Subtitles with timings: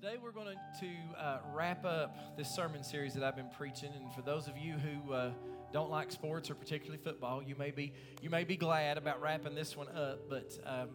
[0.00, 4.14] Today we're going to uh, wrap up this sermon series that I've been preaching, and
[4.14, 5.32] for those of you who uh,
[5.72, 9.56] don't like sports or particularly football, you may be you may be glad about wrapping
[9.56, 10.28] this one up.
[10.30, 10.88] But um,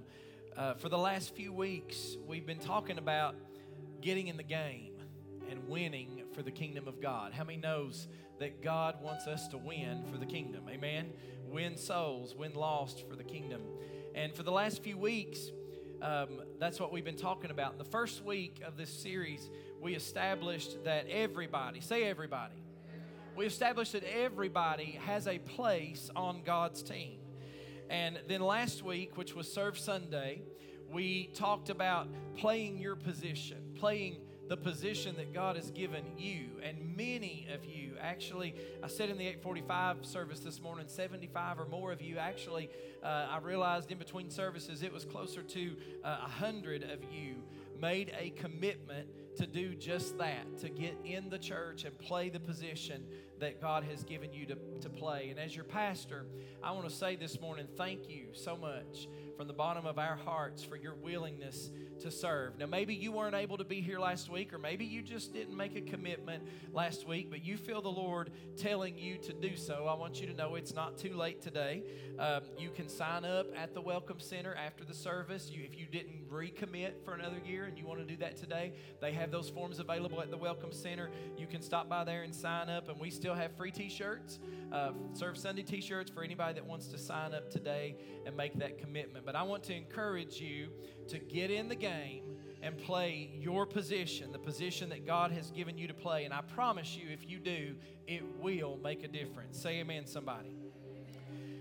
[0.56, 3.36] uh, for the last few weeks, we've been talking about
[4.00, 4.94] getting in the game
[5.52, 7.34] and winning for the kingdom of God.
[7.34, 8.08] How many knows
[8.40, 10.64] that God wants us to win for the kingdom?
[10.70, 11.12] Amen.
[11.50, 13.64] Win souls, win lost for the kingdom.
[14.16, 15.52] And for the last few weeks
[16.04, 17.78] um, that's what we've been talking about.
[17.78, 19.50] The first week of this series,
[19.82, 22.62] we established that everybody, say everybody,
[23.38, 27.20] we established that everybody has a place on God's team.
[27.90, 30.42] And then last week, which was Serve Sunday,
[30.92, 36.48] we talked about playing your position, playing the position that God has given you.
[36.62, 41.66] And many of you, actually, I said in the 845 service this morning, 75 or
[41.66, 42.70] more of you, actually,
[43.02, 47.36] uh, I realized in between services it was closer to uh, 100 of you
[47.80, 52.40] made a commitment to do just that, to get in the church and play the
[52.40, 53.04] position
[53.40, 55.30] that God has given you to, to play.
[55.30, 56.26] And as your pastor,
[56.64, 60.16] I want to say this morning, thank you so much from the bottom of our
[60.16, 62.58] hearts for your willingness to serve.
[62.58, 65.56] Now, maybe you weren't able to be here last week, or maybe you just didn't
[65.56, 69.88] make a commitment last week, but you feel the Lord telling you to do so.
[69.88, 71.84] I want you to know it's not too late today.
[72.20, 75.50] Um, you can sign up at the Welcome Center after the service.
[75.52, 78.74] You, if you didn't recommit for another year and you want to do that today,
[79.02, 81.10] they have those forms available at the Welcome Center.
[81.38, 84.40] You can stop by there and sign up, and we still have free t shirts,
[84.72, 87.96] uh, Serve Sunday t shirts for anybody that wants to sign up today
[88.26, 89.23] and make that commitment.
[89.26, 90.70] But I want to encourage you
[91.08, 92.24] to get in the game
[92.62, 96.24] and play your position, the position that God has given you to play.
[96.24, 97.76] And I promise you, if you do,
[98.08, 99.62] it will make a difference.
[99.62, 100.56] Say amen, somebody.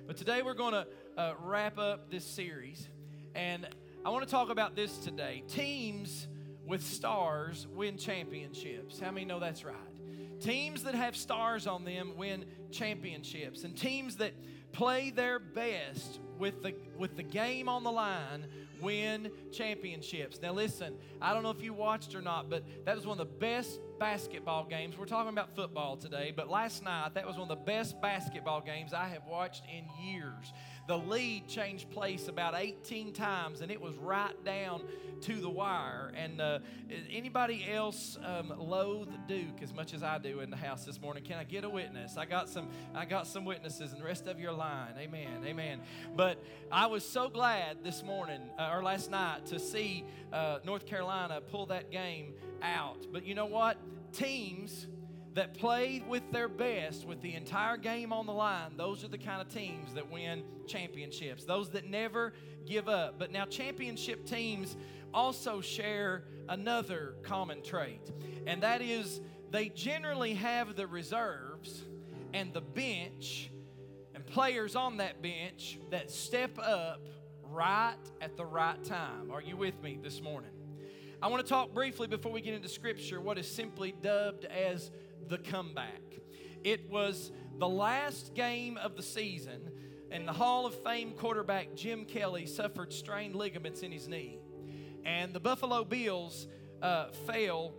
[0.07, 2.89] But today we're going to uh, wrap up this series.
[3.35, 3.67] And
[4.05, 5.43] I want to talk about this today.
[5.49, 6.29] Teams
[6.67, 9.01] with stars win championships.
[9.01, 9.77] How many know that's right?
[10.41, 13.65] Teams that have stars on them win championships.
[13.65, 14.33] And teams that
[14.73, 18.47] play their best with the with the game on the line
[18.81, 20.41] win championships.
[20.43, 23.29] Now listen, I don't know if you watched or not, but that was one of
[23.29, 24.99] the best basketball games.
[24.99, 28.61] We're talking about football today, but last night that was one of the best basketball
[28.61, 30.53] games I have watched in years.
[30.89, 34.83] The lead changed place about 18 times, and it was right down
[35.23, 36.13] to the wire.
[36.17, 36.59] And uh,
[37.11, 41.23] anybody else um, loathe Duke as much as I do in the house this morning?
[41.23, 42.17] Can I get a witness?
[42.17, 42.69] I got some.
[42.95, 44.95] I got some witnesses, and the rest of your line.
[44.99, 45.45] Amen.
[45.45, 45.81] Amen.
[46.17, 50.87] But I was so glad this morning uh, or last night to see uh, North
[50.87, 53.07] Carolina pull that game out.
[53.13, 53.79] But you know what?
[54.13, 54.89] Teams
[55.35, 59.19] that play with their best with the entire game on the line, those are the
[59.19, 61.45] kind of teams that win championships.
[61.45, 62.35] Those that never
[62.67, 63.19] give up.
[63.19, 64.77] But now, championship teams
[65.15, 68.11] also share another common trait,
[68.47, 69.21] and that is
[69.51, 71.83] they generally have the reserves
[72.33, 73.51] and the bench
[74.15, 77.07] and players on that bench that step up
[77.43, 79.31] right at the right time.
[79.31, 80.51] Are you with me this morning?
[81.21, 84.91] I want to talk briefly before we get into scripture what is simply dubbed as
[85.29, 86.03] the comeback.
[86.65, 89.71] It was the last game of the season,
[90.11, 94.39] and the Hall of Fame quarterback Jim Kelly suffered strained ligaments in his knee.
[95.05, 96.47] And the Buffalo Bills
[96.81, 97.75] uh, fell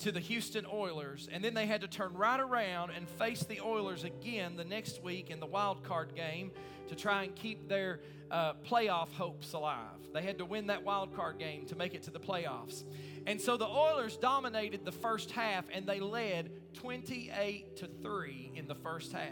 [0.00, 3.60] to the Houston Oilers, and then they had to turn right around and face the
[3.60, 6.52] Oilers again the next week in the wild card game
[6.88, 8.00] to try and keep their
[8.30, 9.98] uh, playoff hopes alive.
[10.12, 12.84] They had to win that wild card game to make it to the playoffs.
[13.26, 18.68] And so the Oilers dominated the first half and they led 28 to 3 in
[18.68, 19.28] the first half.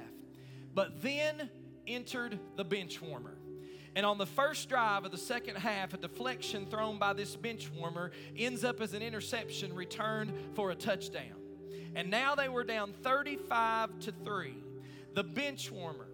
[0.74, 1.50] But then
[1.86, 3.38] entered the bench warmer.
[3.94, 7.70] And on the first drive of the second half, a deflection thrown by this bench
[7.74, 11.40] warmer ends up as an interception returned for a touchdown.
[11.94, 14.54] And now they were down 35 to 3.
[15.14, 16.08] The bench warmer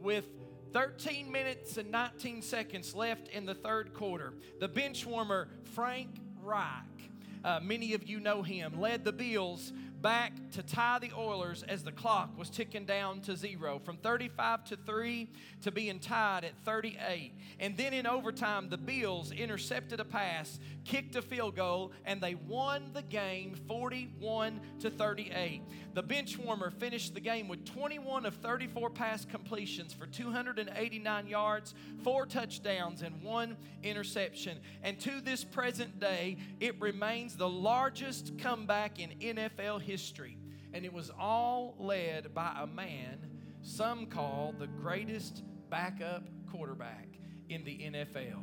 [0.00, 0.26] with
[0.72, 4.34] 13 minutes and 19 seconds left in the third quarter.
[4.60, 7.10] The bench warmer, Frank Reich,
[7.44, 9.72] uh, many of you know him, led the Bills
[10.04, 14.62] back to tie the Oilers as the clock was ticking down to zero from 35
[14.64, 15.30] to 3
[15.62, 17.32] to being tied at 38.
[17.58, 22.34] And then in overtime, the Bills intercepted a pass, kicked a field goal, and they
[22.34, 25.62] won the game 41 to 38.
[25.94, 31.74] The bench warmer finished the game with 21 of 34 pass completions for 289 yards,
[32.02, 34.58] four touchdowns, and one interception.
[34.82, 40.36] And to this present day, it remains the largest comeback in NFL history history.
[40.72, 43.30] And it was all led by a man
[43.62, 47.06] some call the greatest backup quarterback
[47.48, 48.42] in the NFL.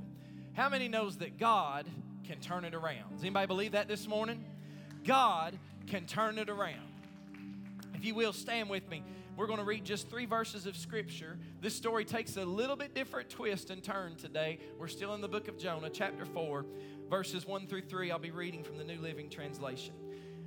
[0.54, 1.88] How many knows that God
[2.24, 3.16] can turn it around?
[3.16, 4.46] Does anybody believe that this morning?
[5.04, 6.88] God can turn it around.
[7.96, 9.04] If you will, stand with me.
[9.36, 11.38] We're going to read just three verses of Scripture.
[11.60, 14.60] This story takes a little bit different twist and turn today.
[14.80, 16.66] We're still in the book of Jonah, chapter 4,
[17.10, 18.10] verses 1 through 3.
[18.10, 19.96] I'll be reading from the New Living Translation.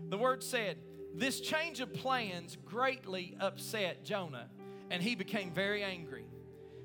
[0.09, 0.77] The word said,
[1.15, 4.49] This change of plans greatly upset Jonah,
[4.91, 6.27] and he became very angry.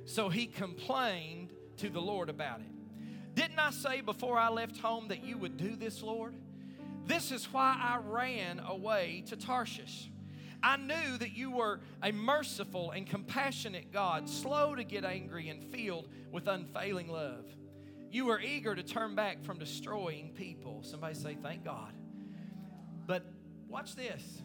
[0.05, 2.71] So he complained to the Lord about it.
[3.33, 6.35] Didn't I say before I left home that you would do this, Lord?
[7.05, 10.11] This is why I ran away to Tarshish.
[10.61, 15.63] I knew that you were a merciful and compassionate God, slow to get angry and
[15.73, 17.45] filled with unfailing love.
[18.11, 20.83] You were eager to turn back from destroying people.
[20.83, 21.93] Somebody say, Thank God.
[23.69, 24.42] Watch this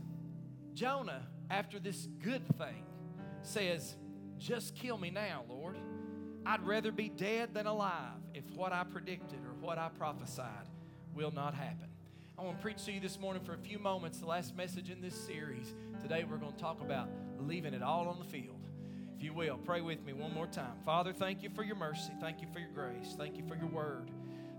[0.75, 2.85] Jonah, after this good thing,
[3.43, 3.97] says,
[4.39, 5.77] Just kill me now, Lord.
[6.47, 10.69] I'd rather be dead than alive if what I predicted or what I prophesied
[11.15, 11.89] will not happen.
[12.39, 14.91] I want to preach to you this morning for a few moments, the last message
[14.91, 15.73] in this series.
[16.03, 18.67] Today we're going to talk about leaving it all on the field.
[19.17, 20.75] If you will, pray with me one more time.
[20.85, 22.13] Father, thank you for your mercy.
[22.21, 23.15] Thank you for your grace.
[23.17, 24.11] Thank you for your word.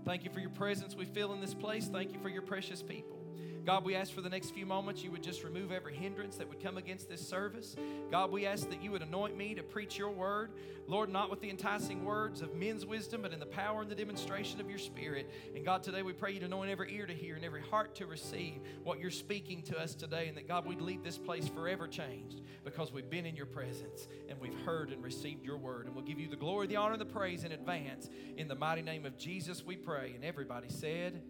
[0.04, 1.86] Thank you for your presence we feel in this place.
[1.86, 3.25] Thank you for your precious people.
[3.66, 6.48] God, we ask for the next few moments you would just remove every hindrance that
[6.48, 7.74] would come against this service.
[8.12, 10.52] God, we ask that you would anoint me to preach your word.
[10.86, 13.96] Lord, not with the enticing words of men's wisdom, but in the power and the
[13.96, 15.28] demonstration of your spirit.
[15.56, 17.96] And God, today we pray you to anoint every ear to hear and every heart
[17.96, 20.28] to receive what you're speaking to us today.
[20.28, 24.06] And that, God, we'd leave this place forever changed because we've been in your presence
[24.28, 25.86] and we've heard and received your word.
[25.86, 28.08] And we'll give you the glory, the honor, and the praise in advance.
[28.36, 30.12] In the mighty name of Jesus, we pray.
[30.14, 31.20] And everybody said,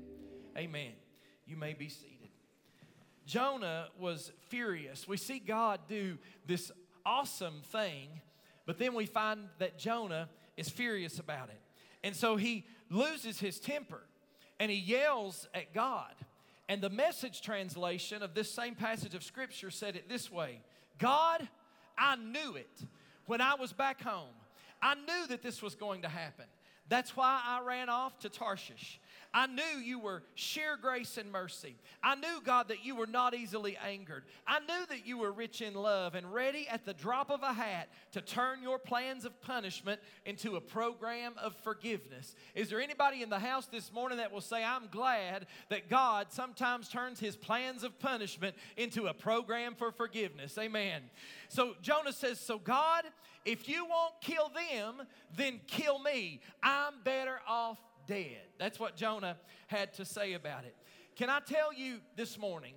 [0.55, 0.93] Amen.
[1.47, 2.16] You may be seated.
[3.27, 5.07] Jonah was furious.
[5.09, 6.71] We see God do this
[7.05, 8.09] awesome thing,
[8.67, 11.61] but then we find that Jonah is furious about it.
[12.05, 14.03] And so he loses his temper
[14.61, 16.15] and he yells at God.
[16.69, 20.61] And the message translation of this same passage of scripture said it this way
[20.99, 21.49] God,
[21.99, 22.83] I knew it
[23.27, 24.35] when I was back home.
[24.83, 26.45] I knew that this was going to happen.
[26.89, 29.01] That's why I ran off to Tarshish.
[29.37, 31.77] I knew you were sheer grace and mercy.
[32.03, 34.25] I knew, God, that you were not easily angered.
[34.47, 37.53] I knew that you were rich in love and ready at the drop of a
[37.53, 42.35] hat to turn your plans of punishment into a program of forgiveness.
[42.55, 46.29] Is there anybody in the house this morning that will say, I'm glad that God
[46.31, 50.57] sometimes turns his plans of punishment into a program for forgiveness?
[50.57, 51.03] Amen.
[51.51, 53.05] So Jonah says, So God,
[53.45, 55.07] if you won't kill them,
[55.37, 56.41] then kill me.
[56.63, 58.43] I'm better off dead.
[58.59, 59.37] That's what Jonah
[59.67, 60.75] had to say about it.
[61.17, 62.75] Can I tell you this morning?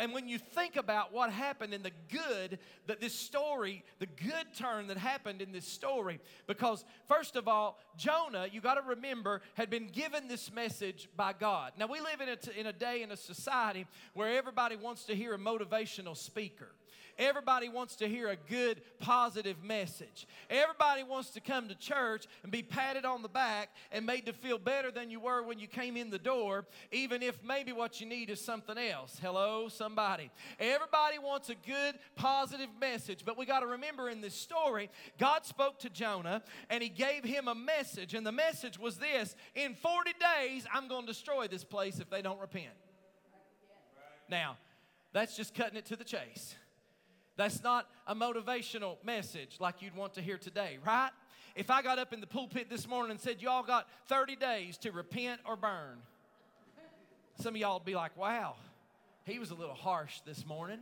[0.00, 4.46] And when you think about what happened in the good that this story, the good
[4.58, 6.18] turn that happened in this story,
[6.48, 11.32] because first of all, Jonah, you got to remember, had been given this message by
[11.32, 11.72] God.
[11.78, 15.14] Now, we live in a, in a day in a society where everybody wants to
[15.14, 16.72] hear a motivational speaker.
[17.18, 20.26] Everybody wants to hear a good, positive message.
[20.50, 24.34] Everybody wants to come to church and be patted on the back and made to
[24.34, 28.00] feel better than you were when you came in the door, even if maybe what
[28.00, 29.18] you need is something else.
[29.20, 30.30] Hello, somebody.
[30.60, 35.46] Everybody wants a good, positive message, but we got to remember in this story, God
[35.46, 39.74] spoke to Jonah and he gave him a message, and the message was this In
[39.74, 42.74] 40 days, I'm going to destroy this place if they don't repent.
[44.28, 44.58] Now,
[45.12, 46.56] that's just cutting it to the chase.
[47.36, 51.10] That's not a motivational message like you'd want to hear today, right?
[51.54, 54.78] If I got up in the pulpit this morning and said, Y'all got 30 days
[54.78, 55.98] to repent or burn,
[57.40, 58.56] some of y'all would be like, Wow,
[59.24, 60.80] he was a little harsh this morning.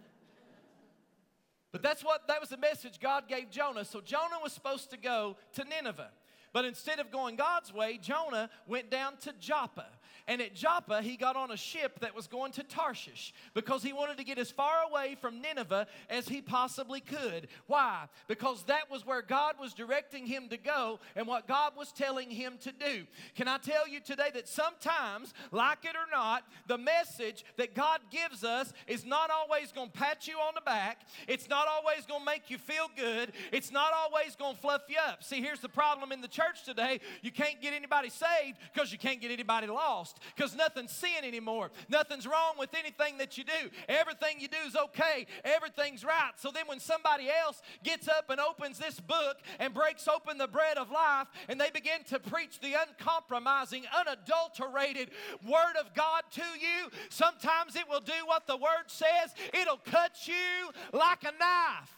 [1.72, 3.84] But that's what that was the message God gave Jonah.
[3.84, 6.10] So Jonah was supposed to go to Nineveh.
[6.52, 9.86] But instead of going God's way, Jonah went down to Joppa.
[10.26, 13.92] And at Joppa, he got on a ship that was going to Tarshish because he
[13.92, 17.48] wanted to get as far away from Nineveh as he possibly could.
[17.66, 18.04] Why?
[18.26, 22.30] Because that was where God was directing him to go and what God was telling
[22.30, 23.04] him to do.
[23.34, 28.00] Can I tell you today that sometimes, like it or not, the message that God
[28.10, 32.06] gives us is not always going to pat you on the back, it's not always
[32.06, 35.22] going to make you feel good, it's not always going to fluff you up.
[35.22, 38.96] See, here's the problem in the church today, you can't get anybody saved because you
[38.96, 41.70] can't get anybody lost because nothing's sin anymore.
[41.88, 43.70] Nothing's wrong with anything that you do.
[43.88, 45.26] Everything you do is okay.
[45.44, 46.32] Everything's right.
[46.36, 50.48] So then when somebody else gets up and opens this book and breaks open the
[50.48, 55.10] bread of life and they begin to preach the uncompromising, unadulterated
[55.46, 59.34] word of God to you, sometimes it will do what the word says.
[59.52, 61.90] It'll cut you like a knife.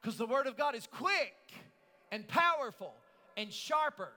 [0.00, 1.34] Because the word of God is quick
[2.12, 2.92] and powerful
[3.36, 4.12] and sharper.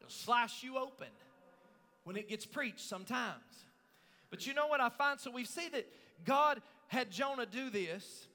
[0.00, 1.08] It'll slice you open
[2.04, 3.42] when it gets preached sometimes.
[4.30, 5.18] But you know what I find?
[5.18, 5.86] So we see that
[6.24, 8.28] God had Jonah do this.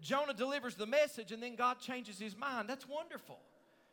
[0.00, 2.68] Jonah delivers the message, and then God changes his mind.
[2.68, 3.38] That's wonderful.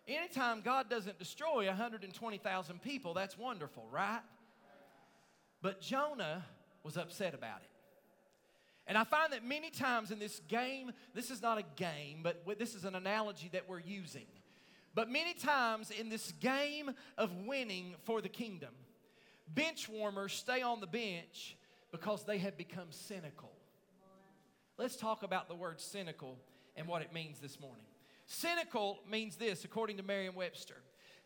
[0.08, 4.22] Anytime God doesn't destroy 120,000 people, that's wonderful, right?
[5.64, 6.46] But Jonah
[6.84, 7.70] was upset about it.
[8.86, 12.46] And I find that many times in this game, this is not a game, but
[12.60, 14.28] this is an analogy that we're using.
[14.96, 18.74] But many times in this game of winning for the kingdom,
[19.54, 21.58] bench warmers stay on the bench
[21.92, 23.52] because they have become cynical.
[24.78, 26.38] Let's talk about the word cynical
[26.76, 27.86] and what it means this morning.
[28.26, 30.78] Cynical means this, according to Merriam Webster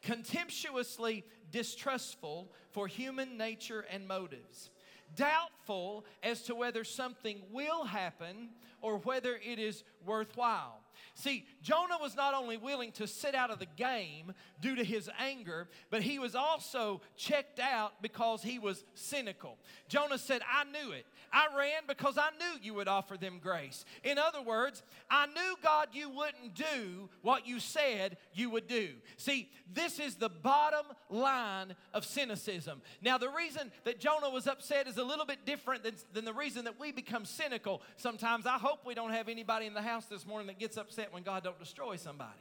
[0.01, 4.69] contemptuously distrustful for human nature and motives,
[5.15, 8.49] doubtful as to whether something will happen
[8.81, 10.79] or whether it is worthwhile.
[11.19, 15.09] See, Jonah was not only willing to sit out of the game due to his
[15.19, 19.57] anger, but he was also checked out because he was cynical.
[19.89, 21.05] Jonah said, I knew it.
[21.33, 23.83] I ran because I knew you would offer them grace.
[24.05, 28.87] In other words, I knew, God, you wouldn't do what you said you would do.
[29.17, 32.81] See, this is the bottom line of cynicism.
[33.01, 36.33] Now, the reason that Jonah was upset is a little bit different than, than the
[36.33, 38.45] reason that we become cynical sometimes.
[38.45, 41.23] I hope we don't have anybody in the house this morning that gets upset when
[41.23, 42.31] God don't destroy somebody.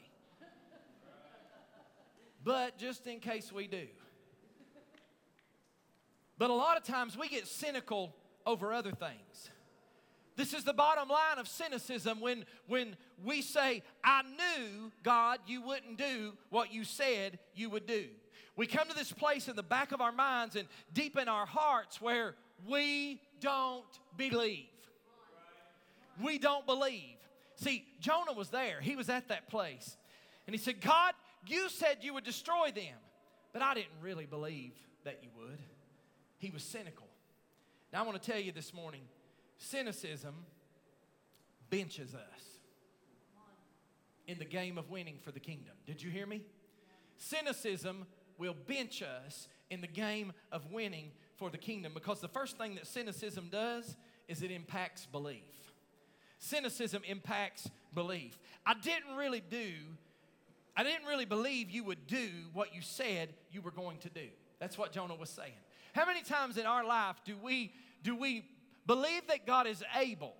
[2.44, 3.86] But just in case we do.
[6.38, 8.14] But a lot of times we get cynical
[8.46, 9.50] over other things.
[10.36, 15.60] This is the bottom line of cynicism when, when we say, I knew, God, you
[15.62, 18.04] wouldn't do what you said you would do.
[18.54, 21.44] We come to this place in the back of our minds and deep in our
[21.44, 22.36] hearts where
[22.68, 23.84] we don't
[24.16, 24.66] believe.
[26.22, 27.17] We don't believe.
[27.58, 29.96] See, Jonah was there, he was at that place.
[30.46, 31.12] And he said, God,
[31.46, 32.94] you said you would destroy them,
[33.52, 34.72] but I didn't really believe
[35.04, 35.58] that you would.
[36.38, 37.08] He was cynical.
[37.92, 39.02] Now, I want to tell you this morning
[39.58, 40.34] cynicism
[41.68, 42.42] benches us
[44.28, 45.74] in the game of winning for the kingdom.
[45.84, 46.42] Did you hear me?
[47.16, 48.06] Cynicism
[48.38, 52.76] will bench us in the game of winning for the kingdom because the first thing
[52.76, 53.96] that cynicism does
[54.28, 55.42] is it impacts belief.
[56.38, 58.38] Cynicism impacts belief.
[58.64, 59.72] I didn't really do,
[60.76, 64.28] I didn't really believe you would do what you said you were going to do.
[64.60, 65.52] That's what Jonah was saying.
[65.92, 68.44] How many times in our life do we do we
[68.86, 70.34] believe that God is able,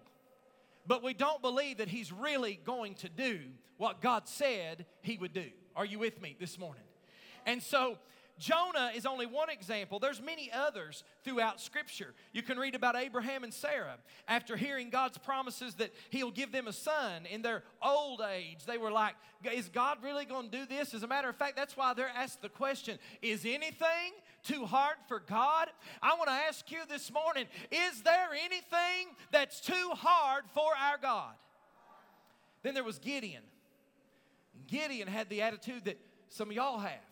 [0.87, 3.41] but we don't believe that He's really going to do
[3.77, 5.47] what God said He would do?
[5.75, 6.83] Are you with me this morning?
[7.47, 7.99] And so
[8.39, 9.99] Jonah is only one example.
[9.99, 12.15] There's many others throughout Scripture.
[12.33, 13.97] You can read about Abraham and Sarah.
[14.29, 18.79] After hearing God's promises that He'll give them a son in their old age, they
[18.79, 19.15] were like,
[19.53, 20.95] Is God really going to do this?
[20.95, 24.13] As a matter of fact, that's why they're asked the question Is anything
[24.45, 25.69] too hard for God?
[26.01, 30.99] I want to ask you this morning Is there anything that's too hard for our
[30.99, 31.35] God?
[32.63, 33.43] Then there was Gideon.
[34.67, 37.08] Gideon had the attitude that some of y'all have.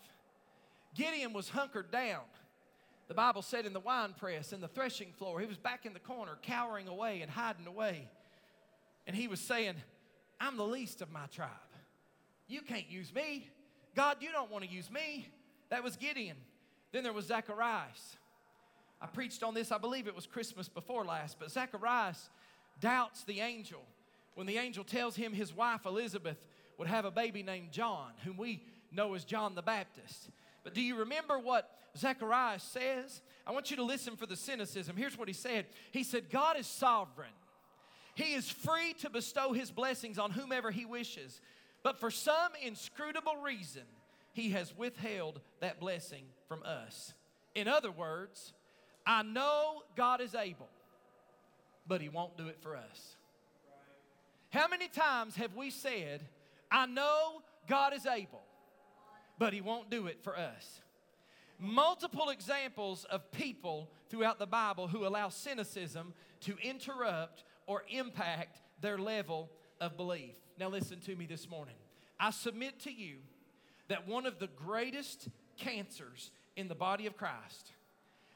[0.97, 2.23] Gideon was hunkered down.
[3.09, 5.93] The Bible said in the wine press, in the threshing floor, he was back in
[5.93, 8.09] the corner, cowering away and hiding away.
[9.07, 9.75] And he was saying,
[10.41, 11.51] I'm the least of my tribe.
[12.49, 13.49] You can't use me.
[13.95, 15.29] God, you don't want to use me.
[15.71, 16.37] That was Gideon.
[16.93, 18.17] Then there was Zacharias.
[19.01, 22.31] I preached on this, I believe it was Christmas before last, but Zacharias
[22.81, 23.83] doubts the angel
[24.35, 26.47] when the angel tells him his wife Elizabeth
[26.79, 28.63] would have a baby named John, whom we
[28.93, 30.31] know as John the Baptist.
[30.67, 33.23] But do you remember what Zechariah says?
[33.47, 34.97] I want you to listen for the cynicism.
[34.97, 37.31] Here's what he said He said, God is sovereign.
[38.17, 41.41] He is free to bestow his blessings on whomever he wishes.
[41.85, 43.85] But for some inscrutable reason,
[44.33, 47.15] he has withheld that blessing from us.
[47.55, 48.53] In other words,
[49.07, 50.69] I know God is able,
[51.87, 53.15] but he won't do it for us.
[54.51, 56.23] How many times have we said,
[56.73, 58.43] I know God is able,
[59.39, 60.81] but He won't do it for us.
[61.59, 68.99] Multiple examples of people throughout the Bible who allow cynicism to interrupt or impact their
[68.99, 69.51] level
[69.81, 70.35] of belief.
[70.59, 71.75] Now, listen to me this morning.
[72.21, 73.17] I submit to you
[73.89, 77.73] that one of the greatest cancers in the body of Christ,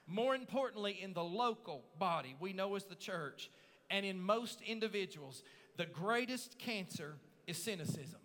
[0.06, 3.50] more importantly, in the local body we know as the church,
[3.90, 5.42] and in most individuals,
[5.76, 7.16] the greatest cancer
[7.46, 8.20] is cynicism.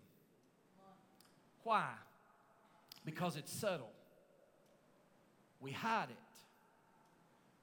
[1.64, 1.90] Why?
[3.06, 3.92] Because it's subtle.
[5.62, 6.18] We hide it.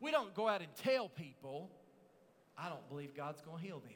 [0.00, 1.70] We don't go out and tell people,
[2.56, 3.92] I don't believe God's going to heal them.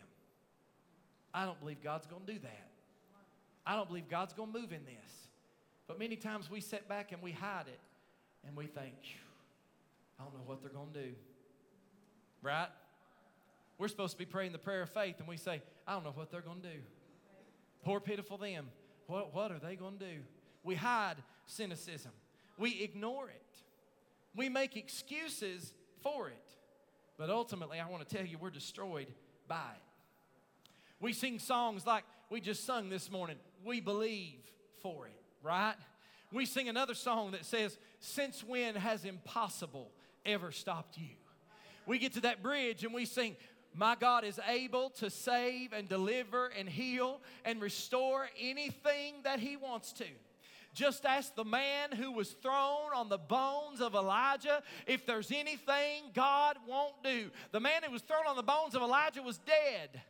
[1.33, 2.71] I don't believe God's going to do that.
[3.67, 5.13] I don't believe God's going to move in this.
[5.89, 7.81] But many times we sit back and we hide it
[8.47, 8.95] and we think,
[10.19, 11.11] I don't know what they're going to do.
[12.43, 12.69] right?
[13.79, 16.13] We're supposed to be praying the prayer of faith, and we say, I don't know
[16.13, 16.79] what they're going to do.
[17.85, 18.69] Poor, pitiful them.
[19.07, 20.21] What, what are they going to do?
[20.67, 21.15] We hide
[21.47, 22.11] cynicism,
[22.59, 23.63] we ignore it,
[24.35, 26.35] we make excuses for it.
[27.17, 29.07] But ultimately, I want to tell you, we're destroyed
[29.49, 30.73] by it.
[31.01, 34.41] We sing songs like we just sung this morning, We Believe
[34.83, 35.77] for it, right?
[36.33, 39.93] We sing another song that says, Since when has impossible
[40.27, 41.15] ever stopped you?
[41.87, 43.37] We get to that bridge and we sing,
[43.73, 49.57] my God is able to save and deliver and heal and restore anything that He
[49.57, 50.07] wants to.
[50.77, 56.11] Just ask the man who was thrown on the bones of Elijah if there's anything
[56.13, 57.31] God won't do.
[57.51, 60.03] The man who was thrown on the bones of Elijah was dead.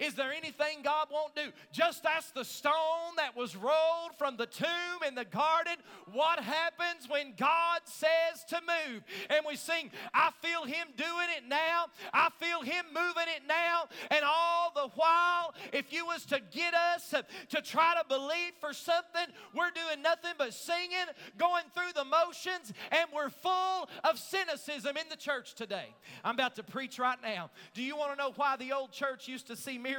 [0.00, 1.52] Is there anything God won't do?
[1.72, 4.66] Just ask the stone that was rolled from the tomb
[5.06, 5.74] in the garden
[6.10, 9.02] what happens when God says to move.
[9.28, 11.86] And we sing, I feel Him doing it now.
[12.14, 13.88] I feel Him moving it now.
[14.10, 17.14] And all the while, if you was to get us
[17.50, 22.72] to try to believe for something, we're doing nothing but singing, going through the motions,
[22.90, 25.94] and we're full of cynicism in the church today.
[26.24, 27.50] I'm about to preach right now.
[27.74, 29.89] Do you want to know why the old church used to see miracles?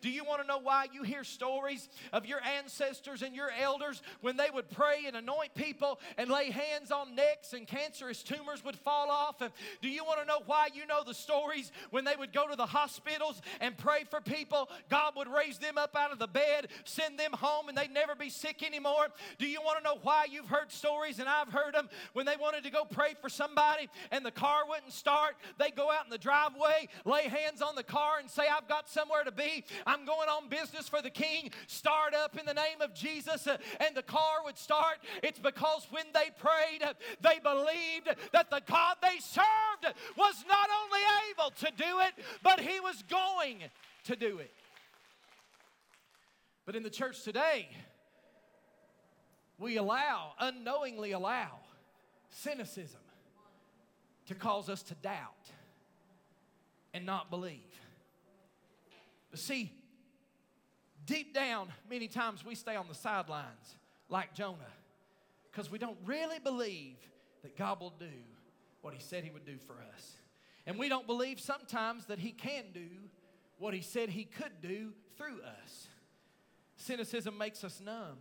[0.00, 4.02] Do you want to know why you hear stories of your ancestors and your elders
[4.20, 8.64] when they would pray and anoint people and lay hands on necks and cancerous tumors
[8.64, 9.40] would fall off?
[9.40, 12.48] And do you want to know why you know the stories when they would go
[12.48, 14.70] to the hospitals and pray for people?
[14.88, 18.14] God would raise them up out of the bed, send them home, and they'd never
[18.14, 19.08] be sick anymore.
[19.38, 22.36] Do you want to know why you've heard stories and I've heard them when they
[22.36, 25.36] wanted to go pray for somebody and the car wouldn't start?
[25.58, 28.88] They go out in the driveway, lay hands on the car, and say, I've got
[28.88, 29.64] somewhere to be.
[29.86, 31.50] I'm going on business for the king.
[31.66, 34.98] Start up in the name of Jesus, uh, and the car would start.
[35.22, 40.68] It's because when they prayed, uh, they believed that the God they served was not
[40.84, 43.62] only able to do it, but he was going
[44.04, 44.52] to do it.
[46.66, 47.68] But in the church today,
[49.58, 51.60] we allow, unknowingly allow,
[52.30, 53.00] cynicism
[54.26, 55.50] to cause us to doubt
[56.94, 57.62] and not believe.
[59.30, 59.72] But see,
[61.04, 63.76] deep down, many times we stay on the sidelines
[64.08, 64.56] like Jonah
[65.50, 66.96] because we don't really believe
[67.42, 68.06] that God will do
[68.80, 70.12] what He said He would do for us.
[70.66, 72.88] And we don't believe sometimes that He can do
[73.58, 75.88] what He said He could do through us.
[76.76, 78.18] Cynicism makes us numb.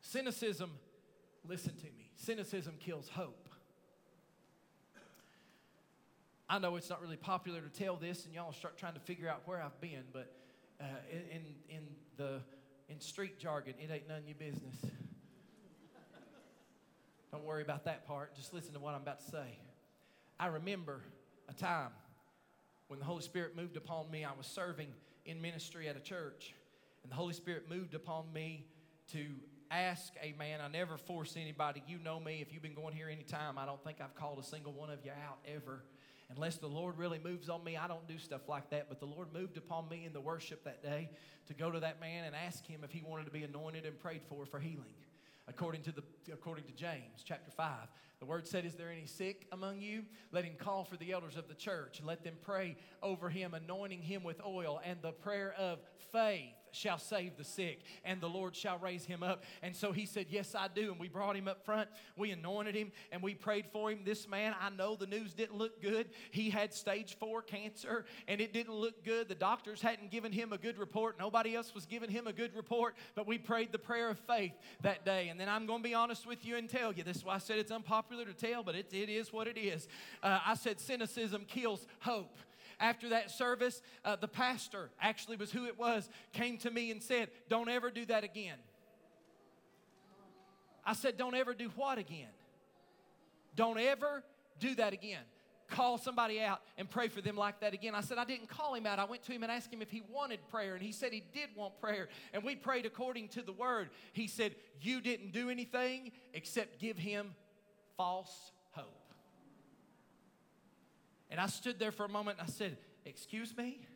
[0.00, 0.70] Cynicism,
[1.46, 3.47] listen to me, cynicism kills hope.
[6.50, 9.28] I know it's not really popular to tell this, and y'all start trying to figure
[9.28, 10.32] out where I've been, but
[10.80, 11.82] uh, in, in,
[12.16, 12.40] the,
[12.88, 14.76] in street jargon, it ain't none of your business.
[17.30, 18.34] Don't worry about that part.
[18.34, 19.58] Just listen to what I'm about to say.
[20.40, 21.02] I remember
[21.50, 21.90] a time
[22.86, 24.24] when the Holy Spirit moved upon me.
[24.24, 24.88] I was serving
[25.26, 26.54] in ministry at a church,
[27.02, 28.64] and the Holy Spirit moved upon me
[29.12, 29.26] to
[29.70, 30.60] ask a man.
[30.62, 31.82] I never force anybody.
[31.86, 32.40] You know me.
[32.40, 34.88] If you've been going here any time, I don't think I've called a single one
[34.88, 35.82] of you out ever
[36.34, 38.88] unless the Lord really moves on me, I don't do stuff like that.
[38.88, 41.10] But the Lord moved upon me in the worship that day
[41.46, 43.98] to go to that man and ask him if he wanted to be anointed and
[43.98, 44.94] prayed for for healing.
[45.48, 47.74] According to, the, according to James chapter 5,
[48.20, 50.04] the word said, Is there any sick among you?
[50.30, 54.02] Let him call for the elders of the church let them pray over him, anointing
[54.02, 55.78] him with oil and the prayer of
[56.12, 59.42] faith shall save the sick, and the Lord shall raise him up.
[59.62, 60.92] And so he said, Yes, I do.
[60.92, 61.88] And we brought him up front.
[62.16, 64.00] We anointed him and we prayed for him.
[64.04, 66.08] This man, I know the news didn't look good.
[66.30, 69.28] He had stage four cancer and it didn't look good.
[69.28, 71.18] The doctors hadn't given him a good report.
[71.18, 74.52] Nobody else was giving him a good report, but we prayed the prayer of faith
[74.82, 75.28] that day.
[75.28, 77.34] And then I'm going to be honest with you and tell you this is why
[77.34, 79.88] I said it's unpopular to tell, but it, it is what it is.
[80.22, 82.36] Uh, I said cynicism kills hope
[82.80, 87.02] after that service, uh, the pastor, actually was who it was, came to me and
[87.02, 88.58] said, Don't ever do that again.
[90.84, 92.28] I said, Don't ever do what again?
[93.56, 94.22] Don't ever
[94.60, 95.22] do that again.
[95.68, 97.94] Call somebody out and pray for them like that again.
[97.94, 98.98] I said, I didn't call him out.
[98.98, 101.22] I went to him and asked him if he wanted prayer, and he said he
[101.34, 102.08] did want prayer.
[102.32, 103.90] And we prayed according to the word.
[104.12, 107.34] He said, You didn't do anything except give him
[107.98, 108.52] false
[111.30, 113.86] and I stood there for a moment and I said, Excuse me?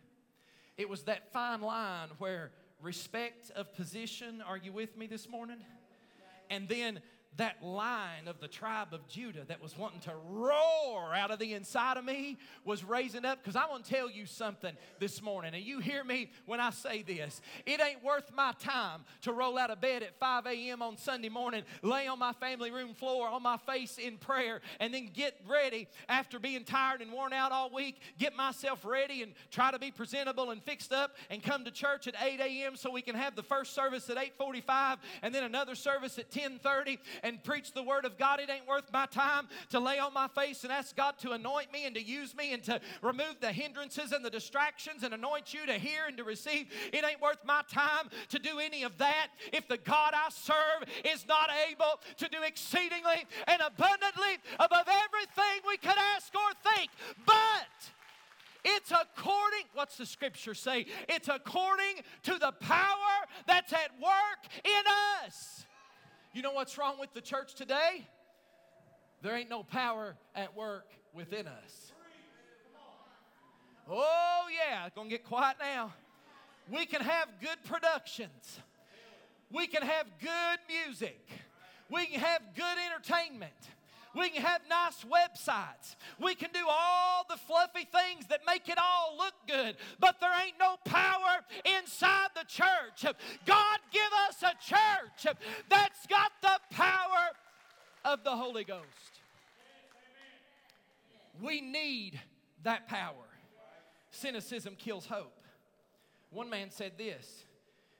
[0.77, 5.59] It was that fine line where respect of position, are you with me this morning?
[6.51, 7.01] And then
[7.37, 11.55] that line of the tribe of Judah that was wanting to roar out of the
[11.55, 13.43] inside of me was raising up.
[13.43, 16.71] Because I want to tell you something this morning, and you hear me when I
[16.71, 17.41] say this.
[17.65, 20.83] It ain't worth my time to roll out of bed at 5 a.m.
[20.83, 24.93] on Sunday morning, lay on my family room floor on my face in prayer, and
[24.93, 29.33] then get ready after being tired and worn out all week, get myself ready and
[29.51, 32.77] try to be presentable and fixed up and come to church at 8 a.m.
[32.77, 36.99] so we can have the first service at 8:45 and then another service at 10:30
[37.23, 38.41] and preach the word of God.
[38.41, 41.73] It ain't worth my time to lay on my face and ask God to anoint
[41.73, 45.55] me and to use me and to remove the hindrances and the distractions and anoint
[45.55, 46.67] you to hear and to receive.
[46.93, 50.89] It ain't worth my time to do any of that if the God I serve
[51.05, 56.91] is not able to do exceedingly and abundantly above everything we could ask or think.
[57.27, 57.93] But
[58.65, 60.87] it's according, what's the scripture say?
[61.09, 65.52] It's according to the power that's at work in us.
[66.35, 68.07] You know what's wrong with the church today?
[69.21, 71.93] There ain't no power at work within us.
[73.89, 75.93] Oh, yeah, gonna get quiet now.
[76.71, 78.61] We can have good productions,
[79.51, 81.21] we can have good music,
[81.91, 83.53] we can have good entertainment.
[84.15, 85.97] We can have nice websites.
[86.21, 90.31] We can do all the fluffy things that make it all look good, but there
[90.45, 91.41] ain't no power
[91.81, 93.15] inside the church.
[93.47, 95.35] God give us a church
[95.69, 97.31] that's got the power
[98.05, 98.87] of the Holy Ghost.
[101.41, 102.21] We need
[102.63, 103.15] that power.
[104.11, 105.33] Cynicism kills hope.
[106.31, 107.45] One man said this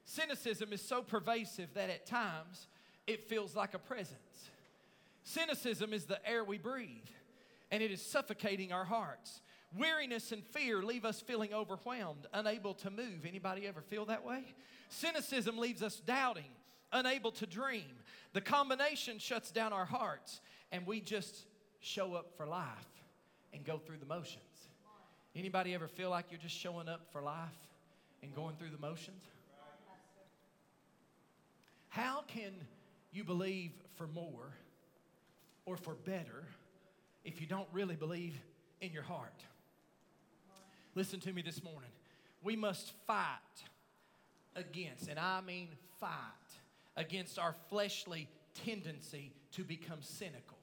[0.05, 2.67] Cynicism is so pervasive that at times
[3.07, 4.19] it feels like a presence.
[5.25, 7.09] Cynicism is the air we breathe,
[7.71, 9.41] and it is suffocating our hearts.
[9.77, 13.25] Weariness and fear leave us feeling overwhelmed, unable to move.
[13.27, 14.45] Anybody ever feel that way?
[14.89, 16.51] Cynicism leaves us doubting,
[16.93, 17.97] unable to dream.
[18.35, 21.47] The combination shuts down our hearts, and we just
[21.81, 22.67] show up for life
[23.55, 24.43] and go through the motions.
[25.35, 27.49] Anybody ever feel like you're just showing up for life
[28.23, 29.23] and going through the motions?
[31.89, 32.53] How can
[33.13, 34.53] you believe for more
[35.65, 36.45] or for better
[37.25, 38.39] if you don't really believe
[38.81, 39.45] in your heart.
[40.95, 41.91] Listen to me this morning.
[42.43, 43.39] We must fight
[44.57, 45.69] against, and I mean
[46.01, 46.11] fight,
[46.97, 48.29] against our fleshly
[48.67, 50.59] tendency to become cynical,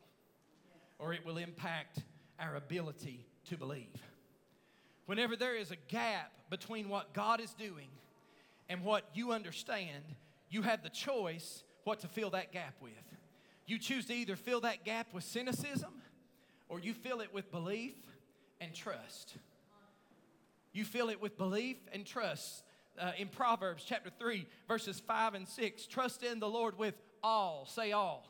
[1.00, 2.00] or it will impact
[2.40, 3.88] our ability to believe.
[5.06, 7.88] Whenever there is a gap between what God is doing
[8.68, 10.04] and what you understand,
[10.50, 12.94] you have the choice what to fill that gap with.
[13.70, 16.02] You choose to either fill that gap with cynicism
[16.70, 17.94] or you fill it with belief
[18.60, 19.36] and trust.
[20.74, 22.64] You fill it with belief and trust.
[23.00, 27.68] Uh, in Proverbs chapter 3, verses 5 and 6, trust in the Lord with all.
[27.70, 28.26] Say all.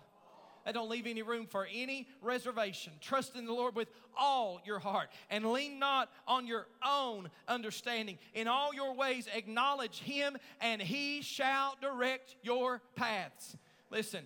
[0.65, 2.91] I don't leave any room for any reservation.
[2.99, 8.19] Trust in the Lord with all your heart and lean not on your own understanding.
[8.34, 13.56] In all your ways, acknowledge Him, and He shall direct your paths.
[13.89, 14.25] Listen,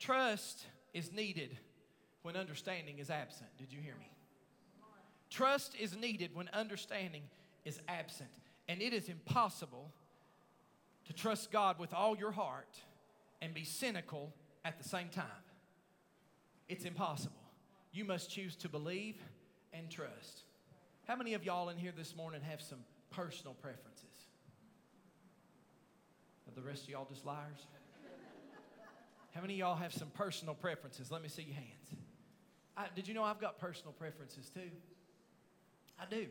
[0.00, 1.56] Trust is needed
[2.22, 3.50] when understanding is absent.
[3.58, 4.10] Did you hear me?
[5.28, 7.22] Trust is needed when understanding
[7.64, 8.30] is absent.
[8.68, 9.92] And it is impossible
[11.04, 12.80] to trust God with all your heart
[13.42, 14.32] and be cynical
[14.64, 15.24] at the same time.
[16.68, 17.36] It's impossible.
[17.92, 19.16] You must choose to believe
[19.72, 20.44] and trust.
[21.06, 22.78] How many of y'all in here this morning have some
[23.10, 24.04] personal preferences?
[26.48, 27.66] Are the rest of y'all just liars?
[29.34, 31.10] How many of y'all have some personal preferences?
[31.10, 31.68] Let me see your hands.
[32.76, 34.70] I, did you know I've got personal preferences too?
[35.98, 36.26] I do.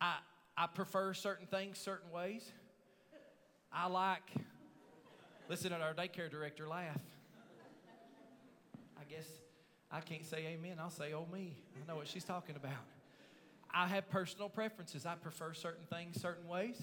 [0.00, 0.16] I,
[0.56, 2.50] I prefer certain things certain ways.
[3.72, 4.22] I like,
[5.48, 7.00] listen to our daycare director laugh.
[8.98, 9.26] I guess
[9.90, 10.76] I can't say amen.
[10.80, 11.56] I'll say, oh, me.
[11.74, 12.72] I know what she's talking about.
[13.72, 15.04] I have personal preferences.
[15.04, 16.80] I prefer certain things certain ways.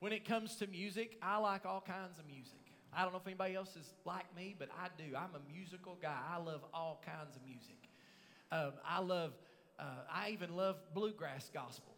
[0.00, 2.63] When it comes to music, I like all kinds of music.
[2.96, 5.16] I don't know if anybody else is like me, but I do.
[5.16, 6.16] I'm a musical guy.
[6.32, 7.76] I love all kinds of music.
[8.52, 9.32] Um, I love,
[9.78, 11.94] uh, I even love bluegrass gospel.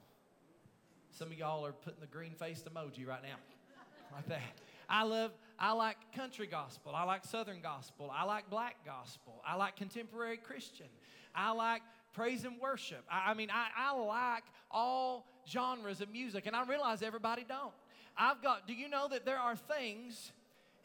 [1.10, 3.36] Some of y'all are putting the green faced emoji right now,
[4.14, 4.40] like that.
[4.88, 6.94] I love, I like country gospel.
[6.94, 8.12] I like southern gospel.
[8.14, 9.42] I like black gospel.
[9.46, 10.86] I like contemporary Christian.
[11.34, 11.82] I like
[12.12, 13.04] praise and worship.
[13.10, 17.74] I, I mean, I, I like all genres of music, and I realize everybody don't.
[18.16, 20.32] I've got, do you know that there are things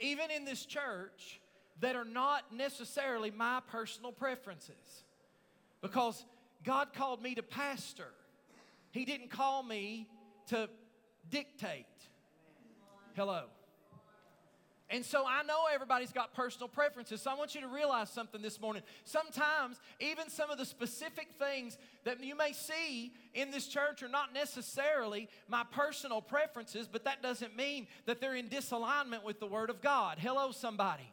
[0.02, 1.40] even in this church,
[1.80, 5.04] that are not necessarily my personal preferences.
[5.82, 6.24] Because
[6.64, 8.10] God called me to pastor,
[8.92, 10.08] He didn't call me
[10.48, 10.70] to
[11.30, 11.86] dictate.
[13.16, 13.46] Hello.
[14.92, 17.22] And so I know everybody's got personal preferences.
[17.22, 18.84] So I want you to realize something this morning.
[19.06, 24.10] Sometimes, even some of the specific things that you may see in this church are
[24.10, 29.48] not necessarily my personal preferences, but that doesn't mean that they're in disalignment with the
[29.48, 30.18] Word of God.
[30.20, 31.10] Hello, somebody.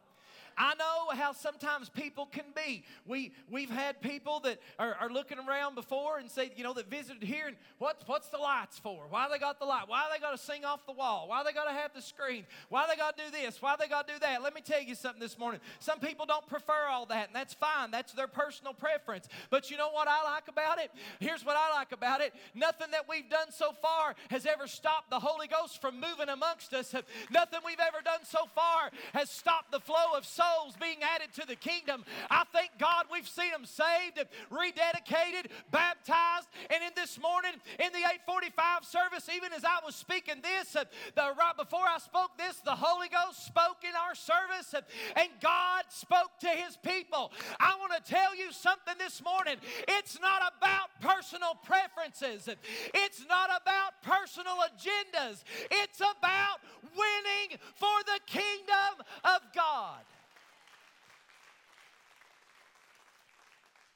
[0.59, 2.83] I know how sometimes people can be.
[3.05, 6.89] We, we've had people that are, are looking around before and say, you know, that
[6.89, 9.05] visited here and what's, what's the lights for?
[9.09, 9.83] Why they got the light?
[9.87, 11.29] Why they got to sing off the wall?
[11.29, 12.45] Why they got to have the screen?
[12.67, 13.61] Why they got to do this?
[13.61, 14.43] Why they got to do that?
[14.43, 15.61] Let me tell you something this morning.
[15.79, 17.89] Some people don't prefer all that, and that's fine.
[17.89, 19.29] That's their personal preference.
[19.49, 20.91] But you know what I like about it?
[21.21, 22.33] Here's what I like about it.
[22.53, 26.73] Nothing that we've done so far has ever stopped the Holy Ghost from moving amongst
[26.73, 26.93] us.
[27.31, 31.33] Nothing we've ever done so far has stopped the flow of souls souls being added
[31.33, 32.03] to the kingdom.
[32.29, 36.47] I thank God we've seen them saved, rededicated, baptized.
[36.69, 40.85] And in this morning, in the 845 service, even as I was speaking this, uh,
[41.15, 44.81] the, right before I spoke this, the Holy Ghost spoke in our service uh,
[45.15, 47.31] and God spoke to his people.
[47.59, 49.55] I want to tell you something this morning.
[49.87, 52.49] It's not about personal preferences,
[52.93, 55.43] it's not about personal agendas.
[55.71, 56.59] It's about
[56.95, 60.03] winning for the kingdom of God.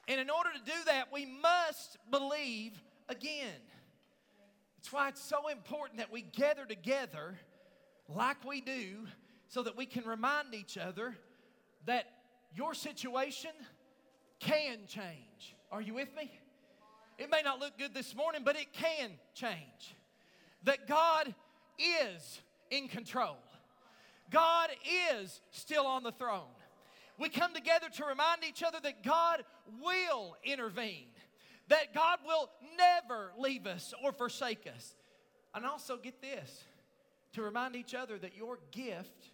[0.07, 2.73] And in order to do that, we must believe
[3.07, 3.61] again.
[4.77, 7.35] That's why it's so important that we gather together
[8.09, 9.07] like we do
[9.47, 11.15] so that we can remind each other
[11.85, 12.05] that
[12.53, 13.51] your situation
[14.39, 15.55] can change.
[15.71, 16.31] Are you with me?
[17.17, 19.95] It may not look good this morning, but it can change.
[20.63, 21.33] That God
[21.79, 23.37] is in control,
[24.31, 24.69] God
[25.11, 26.41] is still on the throne.
[27.19, 29.43] We come together to remind each other that God
[29.81, 31.07] will intervene,
[31.67, 34.95] that God will never leave us or forsake us.
[35.53, 36.63] And also, get this
[37.33, 39.29] to remind each other that your gift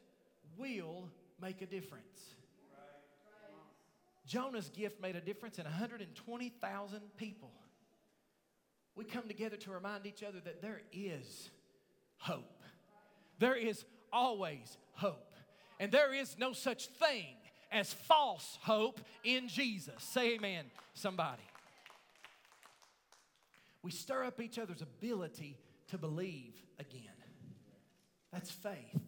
[0.57, 1.09] will
[1.41, 2.35] make a difference.
[4.25, 7.51] Jonah's gift made a difference in 120,000 people.
[8.95, 11.49] We come together to remind each other that there is
[12.17, 12.63] hope.
[13.39, 15.33] There is always hope.
[15.79, 17.37] And there is no such thing
[17.71, 19.95] as false hope in Jesus.
[19.99, 21.41] Say amen, somebody.
[23.82, 25.58] We stir up each other's ability
[25.89, 27.01] to believe again.
[28.32, 29.01] That's faith.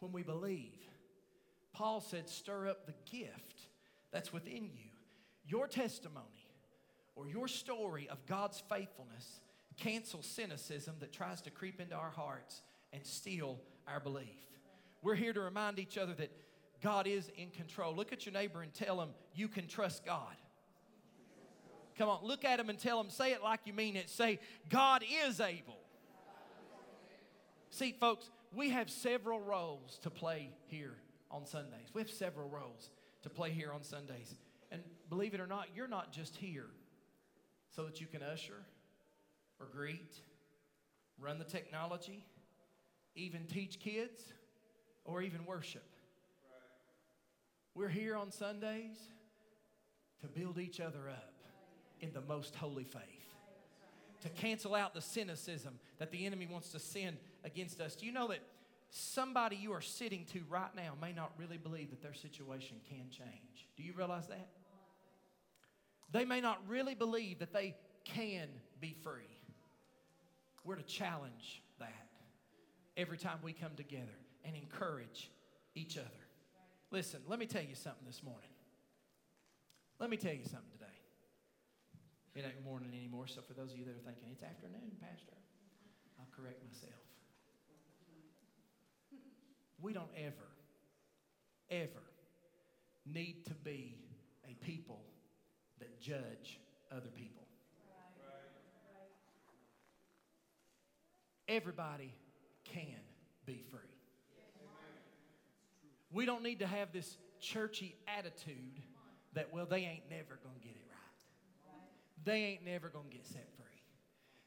[0.00, 0.78] When we believe,
[1.72, 3.68] Paul said, stir up the gift
[4.12, 4.90] that's within you.
[5.46, 6.24] Your testimony
[7.16, 9.40] or your story of God's faithfulness
[9.76, 14.28] cancels cynicism that tries to creep into our hearts and steal our belief.
[15.02, 16.30] We're here to remind each other that
[16.84, 17.96] God is in control.
[17.96, 20.36] Look at your neighbor and tell him you can trust God.
[21.96, 24.10] Come on, look at him and tell him, say it like you mean it.
[24.10, 25.78] Say, God is able.
[27.70, 30.96] See, folks, we have several roles to play here
[31.30, 31.88] on Sundays.
[31.94, 32.90] We have several roles
[33.22, 34.34] to play here on Sundays.
[34.70, 36.66] And believe it or not, you're not just here
[37.70, 38.62] so that you can usher
[39.58, 40.20] or greet,
[41.18, 42.26] run the technology,
[43.16, 44.22] even teach kids,
[45.06, 45.84] or even worship.
[47.74, 48.98] We're here on Sundays
[50.20, 51.32] to build each other up
[52.00, 53.02] in the most holy faith,
[54.22, 57.96] to cancel out the cynicism that the enemy wants to send against us.
[57.96, 58.38] Do you know that
[58.90, 63.10] somebody you are sitting to right now may not really believe that their situation can
[63.10, 63.68] change?
[63.76, 64.48] Do you realize that?
[66.12, 68.48] They may not really believe that they can
[68.80, 69.40] be free.
[70.62, 72.06] We're to challenge that
[72.96, 75.30] every time we come together and encourage
[75.74, 76.23] each other.
[76.90, 78.50] Listen, let me tell you something this morning.
[79.98, 80.84] Let me tell you something today.
[82.34, 85.36] It ain't morning anymore, so for those of you that are thinking, it's afternoon, Pastor,
[86.18, 86.92] I'll correct myself.
[89.80, 90.48] We don't ever,
[91.70, 92.02] ever
[93.06, 93.96] need to be
[94.48, 95.04] a people
[95.78, 96.58] that judge
[96.90, 97.42] other people.
[101.46, 102.14] Everybody
[102.64, 103.00] can
[103.44, 103.93] be free.
[106.14, 108.80] We don't need to have this churchy attitude
[109.34, 111.74] that, well, they ain't never going to get it right.
[112.24, 113.64] They ain't never going to get set free.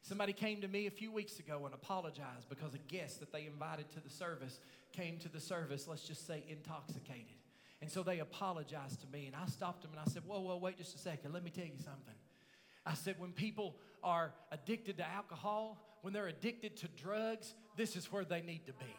[0.02, 3.46] Somebody came to me a few weeks ago and apologized because a guest that they
[3.46, 4.62] invited to the service
[4.94, 7.36] came to the service, let's just say intoxicated.
[7.82, 10.56] And so they apologized to me, and I stopped them and I said, Whoa, whoa,
[10.56, 11.34] wait just a second.
[11.34, 12.16] Let me tell you something.
[12.86, 18.10] I said, When people are addicted to alcohol, when they're addicted to drugs, this is
[18.10, 18.96] where they need to be.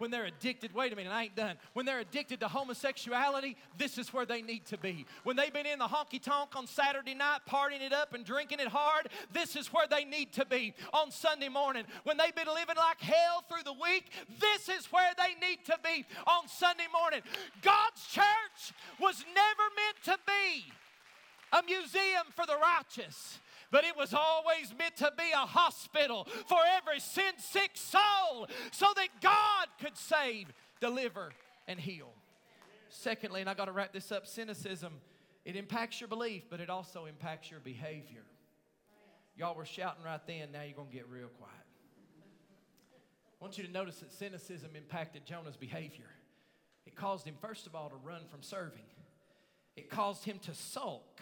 [0.00, 1.56] When they're addicted, wait a minute, I ain't done.
[1.74, 5.04] When they're addicted to homosexuality, this is where they need to be.
[5.24, 8.60] When they've been in the honky tonk on Saturday night, partying it up and drinking
[8.60, 11.84] it hard, this is where they need to be on Sunday morning.
[12.04, 14.10] When they've been living like hell through the week,
[14.40, 17.20] this is where they need to be on Sunday morning.
[17.60, 20.72] God's church was never meant to be
[21.52, 23.38] a museum for the righteous
[23.70, 28.86] but it was always meant to be a hospital for every sin sick soul so
[28.96, 31.30] that God could save, deliver,
[31.68, 32.12] and heal.
[32.88, 34.94] Secondly, and I got to wrap this up cynicism,
[35.44, 38.24] it impacts your belief, but it also impacts your behavior.
[39.36, 41.54] Y'all were shouting right then, now you're going to get real quiet.
[43.40, 46.10] I want you to notice that cynicism impacted Jonah's behavior.
[46.84, 48.84] It caused him, first of all, to run from serving,
[49.76, 51.20] it caused him to sulk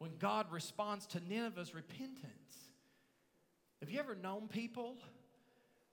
[0.00, 2.24] when God responds to Nineveh's repentance.
[3.80, 4.96] Have you ever known people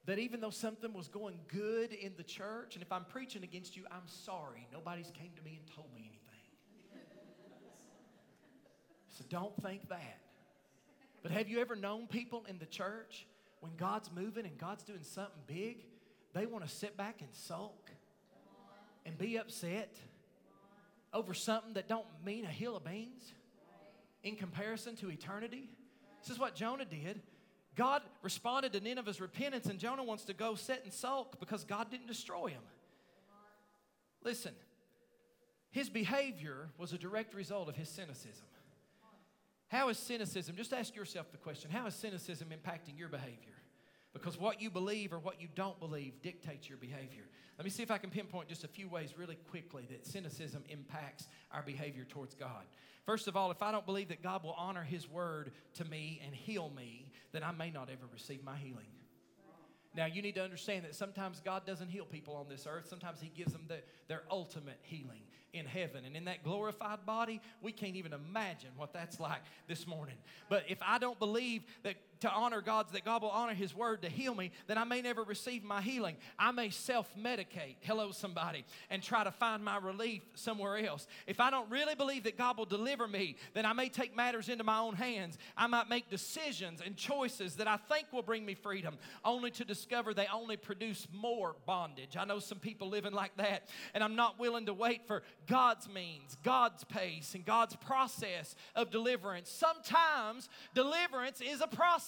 [0.05, 3.75] that even though something was going good in the church, and if I'm preaching against
[3.75, 4.65] you, I'm sorry.
[4.71, 7.03] Nobody's came to me and told me anything.
[9.17, 10.21] so don't think that.
[11.21, 13.27] But have you ever known people in the church
[13.59, 15.83] when God's moving and God's doing something big,
[16.33, 17.91] they want to sit back and sulk
[19.05, 19.97] and be upset
[21.13, 23.33] over something that don't mean a hill of beans?
[24.27, 25.69] In comparison to eternity?
[26.21, 27.21] This is what Jonah did.
[27.75, 31.91] God responded to Nineveh's repentance, and Jonah wants to go sit and sulk because God
[31.91, 32.61] didn't destroy him.
[34.23, 34.53] Listen,
[35.69, 38.45] his behavior was a direct result of his cynicism.
[39.67, 43.53] How is cynicism, just ask yourself the question, how is cynicism impacting your behavior?
[44.17, 47.23] Because what you believe or what you don't believe dictates your behavior.
[47.57, 50.63] Let me see if I can pinpoint just a few ways really quickly that cynicism
[50.69, 52.65] impacts our behavior towards God.
[53.05, 56.21] First of all, if I don't believe that God will honor His word to me
[56.25, 58.87] and heal me, then I may not ever receive my healing.
[59.95, 62.87] Now, you need to understand that sometimes God doesn't heal people on this earth.
[62.87, 65.21] Sometimes He gives them the, their ultimate healing
[65.53, 66.05] in heaven.
[66.05, 70.17] And in that glorified body, we can't even imagine what that's like this morning.
[70.49, 74.01] But if I don't believe that to honor God's, that God will honor His word
[74.01, 76.17] to heal me, then I may never receive my healing.
[76.39, 81.07] I may self medicate, hello, somebody, and try to find my relief somewhere else.
[81.27, 84.49] If I don't really believe that God will deliver me, then I may take matters
[84.49, 85.37] into my own hands.
[85.55, 89.65] I might make decisions and choices that I think will bring me freedom, only to
[89.65, 92.17] discover they only produce more bondage.
[92.17, 95.87] I know some people living like that, and I'm not willing to wait for God's
[95.87, 99.49] means, God's pace, and God's process of deliverance.
[99.49, 102.06] Sometimes deliverance is a process.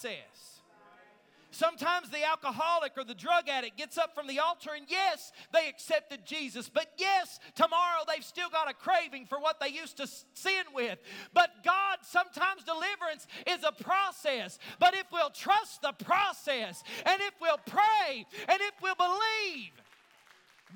[1.50, 5.68] Sometimes the alcoholic or the drug addict gets up from the altar and yes, they
[5.68, 10.06] accepted Jesus, but yes, tomorrow they've still got a craving for what they used to
[10.06, 10.98] sin with.
[11.34, 14.58] But God, sometimes deliverance is a process.
[14.78, 19.72] But if we'll trust the process and if we'll pray and if we'll believe,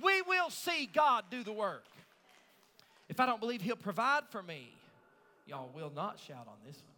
[0.02, 1.84] we will see God do the work.
[3.08, 4.70] If I don't believe He'll provide for me,
[5.46, 6.93] y'all will not shout on this one.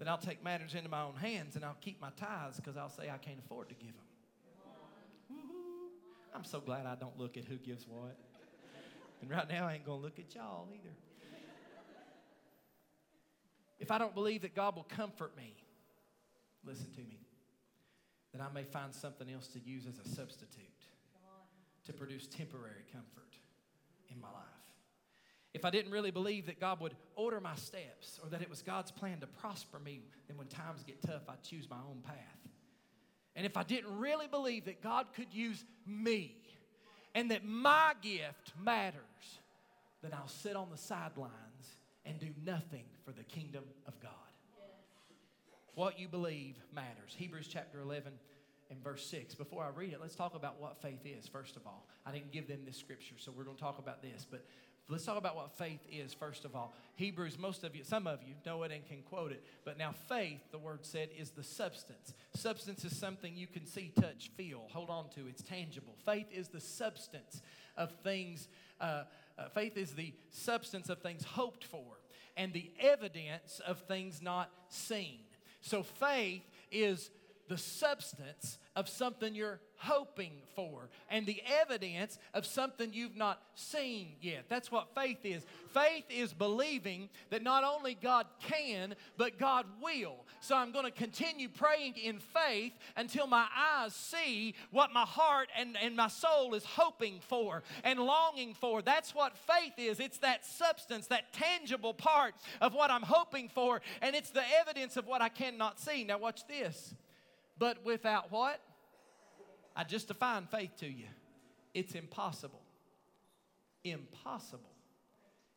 [0.00, 2.88] Then I'll take matters into my own hands and I'll keep my tithes because I'll
[2.88, 5.38] say I can't afford to give them.
[6.34, 8.16] I'm so glad I don't look at who gives what.
[9.20, 10.94] And right now, I ain't going to look at y'all either.
[13.78, 15.54] If I don't believe that God will comfort me,
[16.64, 17.20] listen to me,
[18.32, 20.64] then I may find something else to use as a substitute
[21.84, 23.36] to produce temporary comfort
[24.10, 24.59] in my life.
[25.52, 28.62] If I didn't really believe that God would order my steps or that it was
[28.62, 32.16] God's plan to prosper me, then when times get tough, I'd choose my own path.
[33.34, 36.36] And if I didn't really believe that God could use me
[37.14, 39.00] and that my gift matters,
[40.02, 41.32] then I'll sit on the sidelines
[42.04, 44.12] and do nothing for the kingdom of God.
[45.74, 47.14] What you believe matters.
[47.16, 48.12] Hebrews chapter 11
[48.70, 49.34] and verse 6.
[49.34, 51.86] Before I read it, let's talk about what faith is, first of all.
[52.06, 54.26] I didn't give them this scripture, so we're going to talk about this.
[54.30, 54.44] But
[54.90, 56.74] let's talk about what faith is, first of all.
[56.96, 59.42] Hebrews, most of you, some of you know it and can quote it.
[59.64, 62.14] But now, faith, the word said, is the substance.
[62.34, 65.26] Substance is something you can see, touch, feel, hold on to.
[65.28, 65.94] It's tangible.
[66.04, 67.40] Faith is the substance
[67.76, 68.48] of things,
[68.80, 69.04] uh,
[69.38, 72.00] uh, faith is the substance of things hoped for
[72.36, 75.20] and the evidence of things not seen.
[75.62, 77.10] So, faith is
[77.50, 84.12] the substance of something you're hoping for and the evidence of something you've not seen
[84.20, 84.44] yet.
[84.48, 85.44] That's what faith is.
[85.74, 90.24] Faith is believing that not only God can, but God will.
[90.40, 95.48] So I'm going to continue praying in faith until my eyes see what my heart
[95.58, 98.80] and, and my soul is hoping for and longing for.
[98.80, 99.98] That's what faith is.
[99.98, 104.96] It's that substance, that tangible part of what I'm hoping for, and it's the evidence
[104.96, 106.04] of what I cannot see.
[106.04, 106.94] Now, watch this.
[107.60, 108.58] But without what?
[109.76, 111.04] I just define faith to you.
[111.74, 112.62] It's impossible.
[113.84, 114.72] Impossible.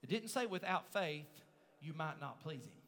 [0.03, 1.25] It didn't say without faith,
[1.81, 2.81] you might not please Him.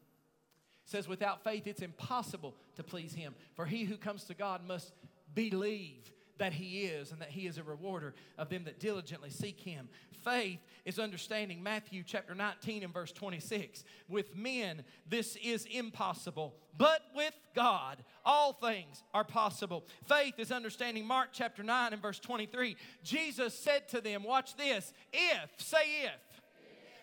[0.84, 3.34] It says without faith, it's impossible to please Him.
[3.56, 4.92] For he who comes to God must
[5.34, 9.60] believe that He is and that He is a rewarder of them that diligently seek
[9.60, 9.90] Him.
[10.24, 13.84] Faith is understanding Matthew chapter 19 and verse 26.
[14.10, 19.86] With men, this is impossible, but with God, all things are possible.
[20.08, 22.76] Faith is understanding Mark chapter 9 and verse 23.
[23.04, 26.35] Jesus said to them, Watch this, if, say if,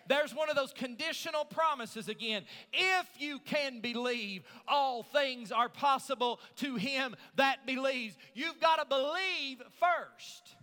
[0.07, 2.43] there's one of those conditional promises again.
[2.71, 8.17] If you can believe, all things are possible to him that believes.
[8.33, 10.55] You've got to believe first.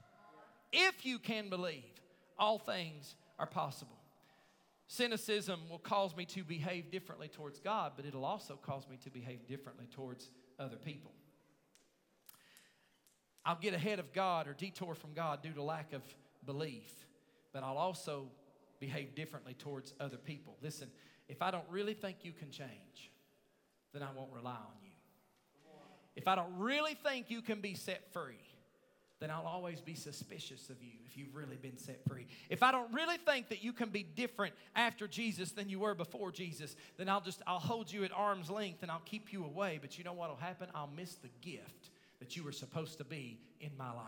[0.73, 1.85] If you can believe,
[2.39, 3.97] all things are possible.
[4.87, 9.11] Cynicism will cause me to behave differently towards God, but it'll also cause me to
[9.11, 11.13] behave differently towards other people.
[13.45, 16.03] I'll get ahead of God or detour from God due to lack of
[16.45, 16.93] belief,
[17.53, 18.29] but I'll also
[18.81, 20.57] behave differently towards other people.
[20.63, 20.89] Listen,
[21.29, 23.13] if I don't really think you can change,
[23.93, 24.91] then I won't rely on you.
[26.17, 28.35] If I don't really think you can be set free,
[29.21, 32.27] then I'll always be suspicious of you if you've really been set free.
[32.49, 35.95] If I don't really think that you can be different after Jesus than you were
[35.95, 39.45] before Jesus, then I'll just I'll hold you at arm's length and I'll keep you
[39.45, 39.79] away.
[39.81, 40.69] But you know what'll happen?
[40.75, 44.07] I'll miss the gift that you were supposed to be in my life.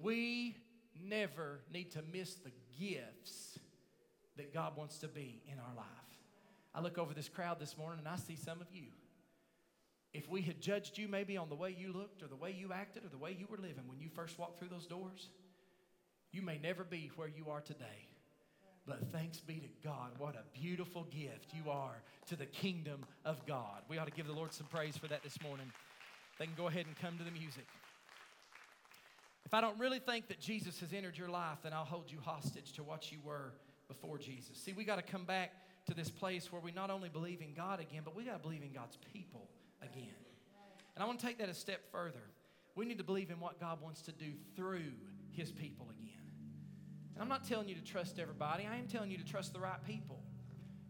[0.00, 0.56] We
[1.00, 3.58] never need to miss the gifts
[4.36, 5.86] that God wants to be in our life.
[6.74, 8.86] I look over this crowd this morning and I see some of you.
[10.14, 12.72] If we had judged you maybe on the way you looked or the way you
[12.72, 15.28] acted or the way you were living when you first walked through those doors,
[16.32, 18.08] you may never be where you are today.
[18.86, 20.10] But thanks be to God.
[20.18, 23.82] What a beautiful gift you are to the kingdom of God.
[23.88, 25.70] We ought to give the Lord some praise for that this morning.
[26.38, 27.66] They can go ahead and come to the music.
[29.44, 32.18] If I don't really think that Jesus has entered your life, then I'll hold you
[32.22, 33.52] hostage to what you were
[33.88, 34.56] before Jesus.
[34.56, 35.52] See, we got to come back
[35.86, 38.38] to this place where we not only believe in God again, but we got to
[38.38, 39.48] believe in God's people
[39.82, 40.14] again.
[40.94, 42.22] And I want to take that a step further.
[42.74, 44.92] We need to believe in what God wants to do through
[45.30, 46.08] his people again.
[47.14, 49.60] And I'm not telling you to trust everybody, I am telling you to trust the
[49.60, 50.22] right people.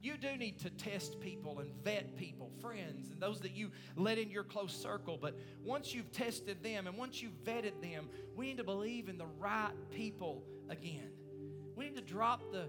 [0.02, 4.18] You do need to test people and vet people, friends, and those that you let
[4.18, 5.16] in your close circle.
[5.20, 9.16] But once you've tested them and once you've vetted them, we need to believe in
[9.16, 11.08] the right people again.
[11.76, 12.64] We need to drop the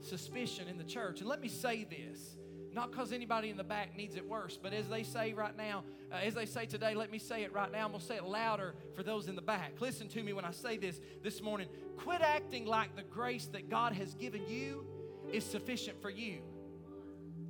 [0.00, 1.20] suspicion in the church.
[1.20, 2.36] And let me say this
[2.74, 5.84] not because anybody in the back needs it worse, but as they say right now,
[6.10, 7.84] uh, as they say today, let me say it right now.
[7.84, 9.74] I'm going to say it louder for those in the back.
[9.78, 11.68] Listen to me when I say this this morning.
[11.98, 14.86] Quit acting like the grace that God has given you
[15.30, 16.40] is sufficient for you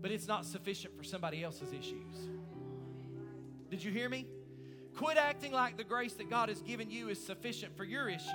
[0.03, 2.28] but it's not sufficient for somebody else's issues.
[3.70, 4.26] Did you hear me?
[4.96, 8.26] Quit acting like the grace that God has given you is sufficient for your issues,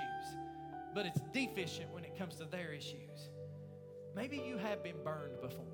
[0.94, 3.30] but it's deficient when it comes to their issues.
[4.16, 5.64] Maybe you have been burned before.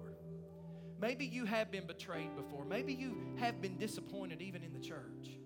[1.00, 2.64] Maybe you have been betrayed before.
[2.64, 5.38] Maybe you have been disappointed even in the church.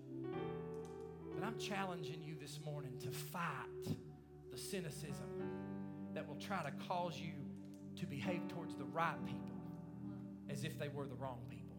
[1.33, 3.95] But I'm challenging you this morning to fight
[4.51, 5.43] the cynicism
[6.13, 7.33] that will try to cause you
[7.97, 9.58] to behave towards the right people
[10.49, 11.77] as if they were the wrong people.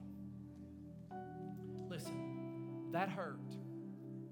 [1.89, 3.41] Listen, that hurt.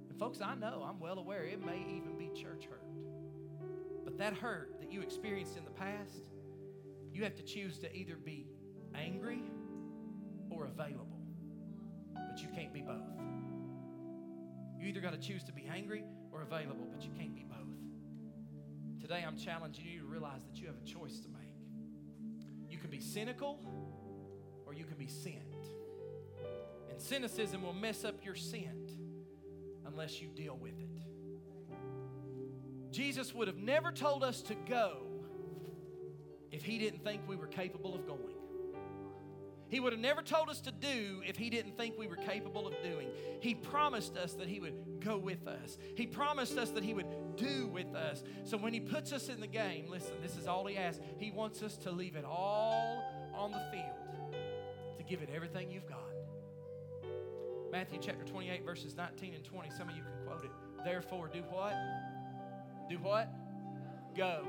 [0.09, 2.83] And folks, I know, I'm well aware, it may even be church hurt.
[4.05, 6.31] But that hurt that you experienced in the past,
[7.13, 8.47] you have to choose to either be
[8.95, 9.43] angry
[10.51, 11.21] or available.
[12.15, 13.03] But you can't be both.
[14.79, 17.59] You either got to choose to be angry or available, but you can't be both.
[19.01, 21.55] Today, I'm challenging you to realize that you have a choice to make.
[22.71, 23.59] You can be cynical
[24.69, 25.35] or you can be sent.
[26.91, 28.93] And cynicism will mess up your scent
[29.87, 30.85] unless you deal with it.
[32.91, 34.99] Jesus would have never told us to go
[36.53, 38.35] if he didn't think we were capable of going.
[39.69, 42.67] He would have never told us to do if he didn't think we were capable
[42.67, 43.09] of doing.
[43.41, 45.77] He promised us that he would go with us.
[45.95, 48.23] He promised us that he would do with us.
[48.45, 51.01] So when he puts us in the game, listen, this is all he asks.
[51.19, 52.88] He wants us to leave it all
[55.09, 55.99] give it everything you've got.
[57.73, 59.71] Matthew chapter 28, verses 19 and 20.
[59.71, 60.51] Some of you can quote it.
[60.85, 61.75] Therefore, do what?
[62.89, 63.29] Do what?
[64.17, 64.45] Go.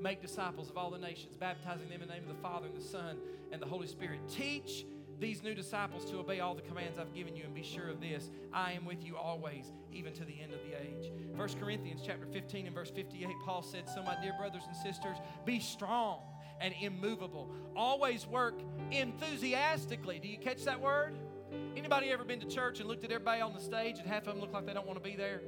[0.00, 2.76] Make disciples of all the nations, baptizing them in the name of the Father and
[2.76, 3.18] the Son
[3.52, 4.20] and the Holy Spirit.
[4.28, 4.86] Teach
[5.18, 8.00] these new disciples to obey all the commands I've given you, and be sure of
[8.00, 11.12] this I am with you always, even to the end of the age.
[11.34, 15.16] 1 Corinthians chapter 15 and verse 58, Paul said, So, my dear brothers and sisters,
[15.44, 16.20] be strong
[16.60, 17.50] and immovable.
[17.76, 20.18] Always work enthusiastically.
[20.18, 21.14] Do you catch that word?
[21.76, 24.34] Anybody ever been to church and looked at everybody on the stage and half of
[24.34, 25.40] them look like they don't want to be there?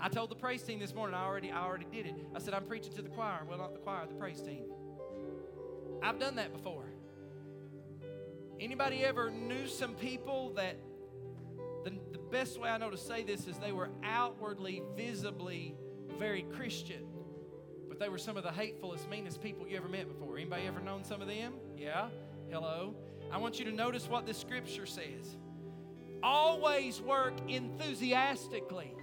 [0.00, 2.14] I told the praise team this morning, I already, I already did it.
[2.34, 3.42] I said, I'm preaching to the choir.
[3.48, 4.64] Well, not the choir, the praise team.
[6.02, 6.86] I've done that before.
[8.58, 10.76] Anybody ever knew some people that
[11.84, 15.76] the, the best way I know to say this is they were outwardly, visibly
[16.18, 17.04] very Christian,
[17.92, 20.38] but they were some of the hatefulest, meanest people you ever met before.
[20.38, 21.52] Anybody ever known some of them?
[21.76, 22.08] Yeah?
[22.50, 22.94] Hello?
[23.30, 25.36] I want you to notice what the scripture says.
[26.22, 28.94] Always work enthusiastically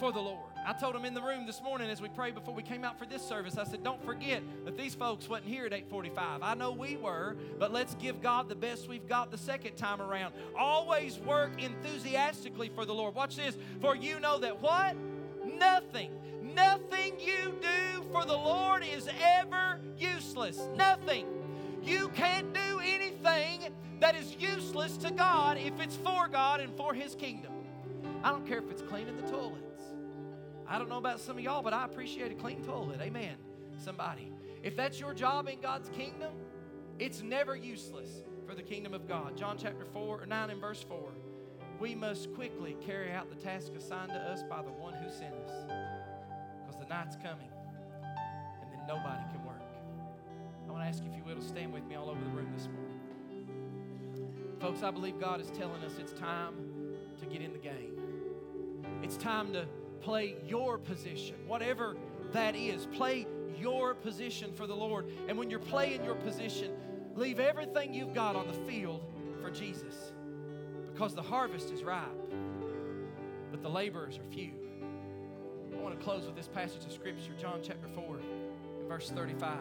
[0.00, 0.48] for the Lord.
[0.66, 2.98] I told them in the room this morning as we prayed before we came out
[2.98, 6.42] for this service, I said, don't forget that these folks wasn't here at 845.
[6.42, 10.00] I know we were, but let's give God the best we've got the second time
[10.00, 10.32] around.
[10.58, 13.14] Always work enthusiastically for the Lord.
[13.14, 13.54] Watch this.
[13.82, 14.96] For you know that what?
[15.44, 16.10] Nothing,
[16.56, 20.58] nothing you do for the Lord is ever useless.
[20.74, 21.26] Nothing.
[21.84, 26.94] You can't do anything that is useless to God if it's for God and for
[26.94, 27.52] His kingdom.
[28.24, 29.82] I don't care if it's cleaning the toilets.
[30.66, 33.00] I don't know about some of y'all, but I appreciate a clean toilet.
[33.00, 33.36] Amen.
[33.78, 34.32] Somebody.
[34.62, 36.32] If that's your job in God's kingdom,
[36.98, 39.36] it's never useless for the kingdom of God.
[39.36, 40.98] John chapter 4 or 9 and verse 4.
[41.78, 45.34] We must quickly carry out the task assigned to us by the one who sent
[45.34, 45.95] us.
[46.88, 47.50] Night's coming
[48.62, 49.62] and then nobody can work.
[50.68, 52.48] I want to ask you if you will stand with me all over the room
[52.54, 52.86] this morning.
[54.60, 56.54] Folks, I believe God is telling us it's time
[57.20, 57.98] to get in the game.
[59.02, 59.66] It's time to
[60.00, 61.96] play your position, whatever
[62.32, 62.86] that is.
[62.86, 63.26] Play
[63.58, 65.10] your position for the Lord.
[65.28, 66.72] And when you're playing your position,
[67.14, 69.02] leave everything you've got on the field
[69.42, 70.12] for Jesus
[70.92, 72.08] because the harvest is ripe,
[73.50, 74.65] but the laborers are few.
[75.76, 79.58] I want to close with this passage of Scripture, John chapter 4, and verse 35.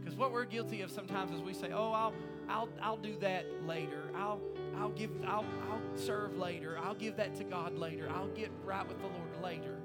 [0.00, 2.14] Because what we're guilty of sometimes is we say, Oh, I'll,
[2.48, 4.02] I'll, I'll do that later.
[4.14, 4.40] I'll,
[4.76, 6.78] I'll give, I'll, I'll serve later.
[6.82, 8.08] I'll give that to God later.
[8.14, 9.78] I'll get right with the Lord later.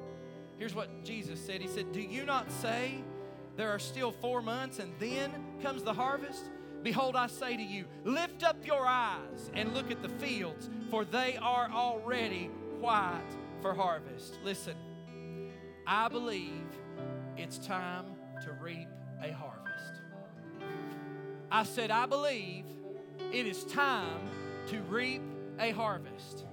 [0.58, 1.62] Here's what Jesus said.
[1.62, 3.02] He said, Do you not say
[3.56, 5.32] there are still four months and then
[5.62, 6.50] comes the harvest?
[6.84, 11.06] Behold, I say to you, lift up your eyes and look at the fields, for
[11.06, 13.22] they are already white
[13.62, 14.40] for harvest.
[14.44, 14.76] Listen,
[15.92, 16.52] I believe
[17.36, 18.06] it's time
[18.44, 18.88] to reap
[19.24, 20.02] a harvest.
[21.50, 22.66] I said, I believe
[23.34, 24.22] it is time
[24.68, 25.24] to reap
[25.58, 26.46] a harvest.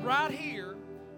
[0.00, 0.76] Right here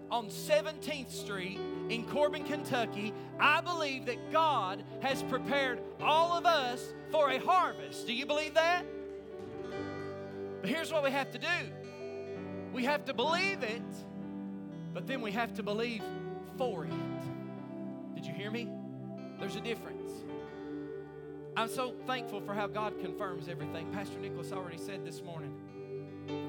[0.09, 6.95] on 17th Street in Corbin, Kentucky, I believe that God has prepared all of us
[7.11, 8.07] for a harvest.
[8.07, 8.83] Do you believe that?
[10.61, 11.47] But here's what we have to do
[12.73, 13.83] we have to believe it,
[14.95, 16.01] but then we have to believe
[16.57, 16.91] for it.
[18.15, 18.67] Did you hear me?
[19.39, 20.11] There's a difference.
[21.55, 23.91] I'm so thankful for how God confirms everything.
[23.91, 25.53] Pastor Nicholas already said this morning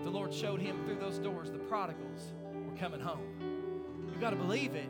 [0.05, 3.21] the Lord showed him through those doors the prodigals were coming home.
[4.11, 4.89] You've got to believe it,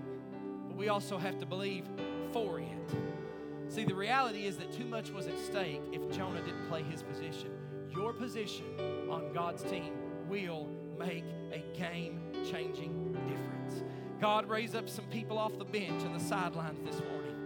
[0.66, 1.84] but we also have to believe
[2.32, 2.66] for it.
[3.68, 7.02] See, the reality is that too much was at stake if Jonah didn't play his
[7.02, 7.50] position.
[7.90, 8.64] Your position
[9.10, 9.92] on God's team
[10.28, 13.84] will make a game changing difference.
[14.20, 17.36] God raised up some people off the bench and the sidelines this morning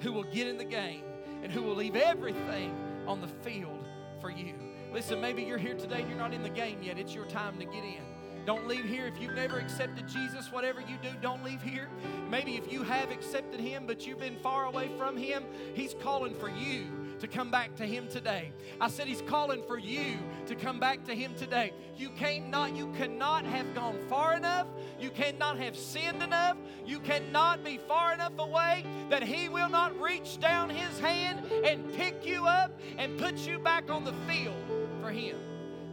[0.00, 1.02] who will get in the game
[1.42, 2.74] and who will leave everything
[3.06, 3.88] on the field
[4.20, 4.54] for you.
[4.92, 6.98] Listen, maybe you're here today and you're not in the game yet.
[6.98, 8.02] It's your time to get in.
[8.44, 10.50] Don't leave here if you've never accepted Jesus.
[10.50, 11.88] Whatever you do, don't leave here.
[12.28, 15.44] Maybe if you have accepted Him, but you've been far away from Him,
[15.74, 18.50] He's calling for you to come back to Him today.
[18.80, 21.72] I said He's calling for you to come back to Him today.
[21.96, 24.66] You cannot, you cannot have gone far enough.
[25.00, 26.56] You cannot have sinned enough.
[26.84, 31.94] You cannot be far enough away that He will not reach down His hand and
[31.94, 34.56] pick you up and put you back on the field
[35.00, 35.36] for Him.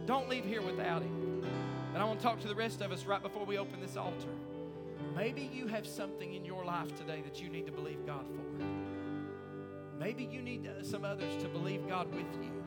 [0.06, 1.44] Don't leave here without Him.
[1.94, 3.96] And I want to talk to the rest of us right before we open this
[3.96, 4.28] altar.
[5.14, 8.79] Maybe you have something in your life today that you need to believe God for.
[10.00, 12.64] Maybe you need some others to believe God with you.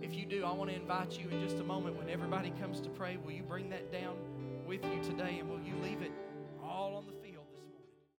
[0.00, 2.80] If you do, I want to invite you in just a moment when everybody comes
[2.82, 3.16] to pray.
[3.16, 4.14] Will you bring that down
[4.64, 6.12] with you today and will you leave it
[6.62, 7.15] all on the?